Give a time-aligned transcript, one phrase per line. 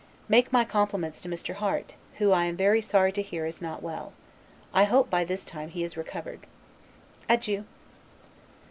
[0.27, 1.53] Make my compliments to Mr.
[1.53, 4.13] Harte, who, I am very sorry to hear, is not well.
[4.73, 6.47] I hope by this time he is recovered.
[7.29, 7.65] Adieu!